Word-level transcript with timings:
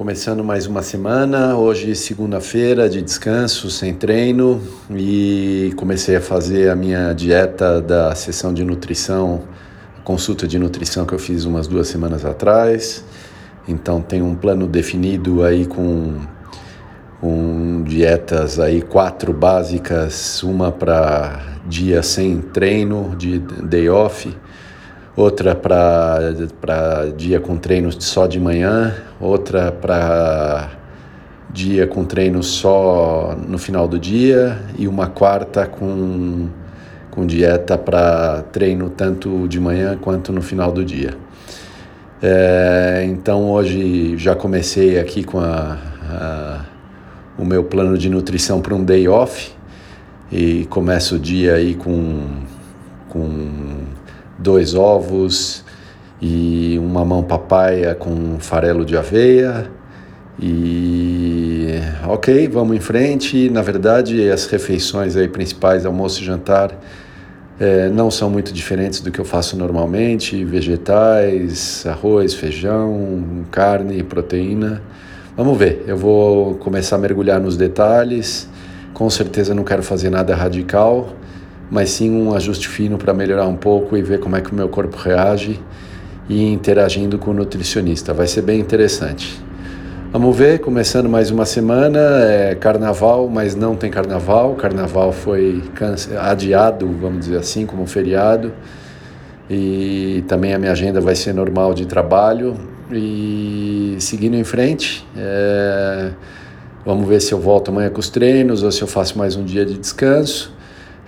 Começando 0.00 0.42
mais 0.42 0.66
uma 0.66 0.80
semana, 0.80 1.58
hoje 1.58 1.94
segunda-feira 1.94 2.88
de 2.88 3.02
descanso, 3.02 3.70
sem 3.70 3.92
treino 3.92 4.58
e 4.88 5.74
comecei 5.76 6.16
a 6.16 6.22
fazer 6.22 6.70
a 6.70 6.74
minha 6.74 7.12
dieta 7.12 7.82
da 7.82 8.14
sessão 8.14 8.54
de 8.54 8.64
nutrição, 8.64 9.42
consulta 10.02 10.48
de 10.48 10.58
nutrição 10.58 11.04
que 11.04 11.12
eu 11.12 11.18
fiz 11.18 11.44
umas 11.44 11.66
duas 11.66 11.86
semanas 11.86 12.24
atrás. 12.24 13.04
Então 13.68 14.00
tem 14.00 14.22
um 14.22 14.34
plano 14.34 14.66
definido 14.66 15.44
aí 15.44 15.66
com, 15.66 16.16
com 17.20 17.82
dietas 17.84 18.58
aí 18.58 18.80
quatro 18.80 19.34
básicas, 19.34 20.42
uma 20.42 20.72
para 20.72 21.42
dia 21.66 22.02
sem 22.02 22.40
treino, 22.40 23.14
de 23.18 23.38
day 23.38 23.90
off 23.90 24.34
outra 25.16 25.54
para 25.54 27.06
dia 27.16 27.40
com 27.40 27.56
treino 27.56 27.90
só 28.00 28.26
de 28.26 28.38
manhã, 28.38 28.94
outra 29.20 29.72
para 29.72 30.70
dia 31.52 31.86
com 31.86 32.04
treino 32.04 32.42
só 32.42 33.36
no 33.48 33.58
final 33.58 33.88
do 33.88 33.98
dia 33.98 34.58
e 34.78 34.86
uma 34.86 35.08
quarta 35.08 35.66
com, 35.66 36.48
com 37.10 37.26
dieta 37.26 37.76
para 37.76 38.42
treino 38.52 38.88
tanto 38.88 39.48
de 39.48 39.58
manhã 39.58 39.98
quanto 40.00 40.32
no 40.32 40.42
final 40.42 40.70
do 40.70 40.84
dia. 40.84 41.16
É, 42.22 43.02
então 43.08 43.50
hoje 43.50 44.16
já 44.18 44.34
comecei 44.34 44.98
aqui 44.98 45.24
com 45.24 45.40
a, 45.40 45.78
a, 46.08 46.60
o 47.38 47.44
meu 47.44 47.64
plano 47.64 47.96
de 47.96 48.10
nutrição 48.10 48.60
para 48.60 48.74
um 48.74 48.84
day 48.84 49.08
off 49.08 49.52
e 50.30 50.66
começo 50.66 51.16
o 51.16 51.18
dia 51.18 51.54
aí 51.54 51.74
com, 51.74 52.26
com 53.08 53.86
dois 54.40 54.74
ovos 54.74 55.64
e 56.20 56.78
uma 56.78 57.04
mão 57.04 57.22
papaya 57.22 57.94
com 57.94 58.38
farelo 58.38 58.84
de 58.84 58.96
aveia. 58.96 59.70
E 60.42 61.78
ok, 62.06 62.48
vamos 62.48 62.76
em 62.76 62.80
frente. 62.80 63.50
Na 63.50 63.62
verdade, 63.62 64.30
as 64.30 64.46
refeições 64.46 65.16
aí 65.16 65.28
principais, 65.28 65.84
almoço 65.84 66.22
e 66.22 66.24
jantar, 66.24 66.72
é, 67.58 67.88
não 67.90 68.10
são 68.10 68.30
muito 68.30 68.52
diferentes 68.52 69.00
do 69.00 69.10
que 69.10 69.20
eu 69.20 69.24
faço 69.24 69.56
normalmente: 69.56 70.42
vegetais, 70.44 71.84
arroz, 71.86 72.34
feijão, 72.34 73.44
carne, 73.50 74.02
proteína. 74.02 74.82
Vamos 75.36 75.56
ver, 75.56 75.84
eu 75.86 75.96
vou 75.96 76.54
começar 76.56 76.96
a 76.96 76.98
mergulhar 76.98 77.40
nos 77.40 77.56
detalhes. 77.56 78.48
Com 78.92 79.08
certeza 79.08 79.54
não 79.54 79.62
quero 79.62 79.82
fazer 79.82 80.10
nada 80.10 80.34
radical 80.34 81.14
mas 81.70 81.90
sim 81.90 82.10
um 82.10 82.34
ajuste 82.34 82.68
fino 82.68 82.98
para 82.98 83.14
melhorar 83.14 83.46
um 83.46 83.56
pouco 83.56 83.96
e 83.96 84.02
ver 84.02 84.18
como 84.18 84.36
é 84.36 84.40
que 84.40 84.50
o 84.50 84.54
meu 84.54 84.68
corpo 84.68 84.96
reage 84.96 85.60
e 86.28 86.44
interagindo 86.52 87.16
com 87.16 87.30
o 87.30 87.34
nutricionista. 87.34 88.12
Vai 88.12 88.26
ser 88.26 88.42
bem 88.42 88.58
interessante. 88.58 89.40
Vamos 90.12 90.36
ver, 90.36 90.58
começando 90.58 91.08
mais 91.08 91.30
uma 91.30 91.46
semana, 91.46 92.00
é 92.24 92.56
carnaval, 92.56 93.28
mas 93.28 93.54
não 93.54 93.76
tem 93.76 93.88
carnaval. 93.88 94.56
Carnaval 94.56 95.12
foi 95.12 95.62
adiado, 96.20 96.88
vamos 97.00 97.20
dizer 97.20 97.38
assim, 97.38 97.64
como 97.64 97.86
feriado. 97.86 98.52
E 99.48 100.24
também 100.26 100.52
a 100.52 100.58
minha 100.58 100.72
agenda 100.72 101.00
vai 101.00 101.14
ser 101.14 101.32
normal 101.32 101.72
de 101.72 101.86
trabalho. 101.86 102.56
E 102.90 103.96
seguindo 104.00 104.34
em 104.34 104.42
frente, 104.42 105.06
é... 105.16 106.10
vamos 106.84 107.08
ver 107.08 107.20
se 107.20 107.30
eu 107.32 107.38
volto 107.38 107.70
amanhã 107.70 107.90
com 107.90 108.00
os 108.00 108.10
treinos 108.10 108.64
ou 108.64 108.72
se 108.72 108.82
eu 108.82 108.88
faço 108.88 109.16
mais 109.16 109.36
um 109.36 109.44
dia 109.44 109.64
de 109.64 109.78
descanso 109.78 110.52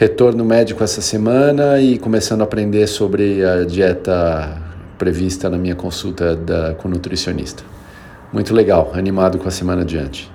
retorno 0.00 0.46
médico 0.46 0.82
essa 0.82 1.02
semana 1.02 1.78
e 1.78 1.98
começando 1.98 2.40
a 2.40 2.44
aprender 2.44 2.86
sobre 2.86 3.44
a 3.44 3.66
dieta 3.66 4.56
prevista 4.96 5.50
na 5.50 5.58
minha 5.58 5.74
consulta 5.74 6.34
da, 6.34 6.72
com 6.72 6.88
nutricionista. 6.88 7.62
Muito 8.32 8.54
legal, 8.54 8.92
animado 8.94 9.36
com 9.36 9.46
a 9.46 9.50
semana 9.50 9.82
adiante. 9.82 10.32